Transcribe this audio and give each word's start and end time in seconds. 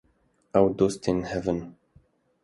Ew 0.59 0.65
dostên 0.79 1.17
hev 1.29 1.45
in 1.53 1.61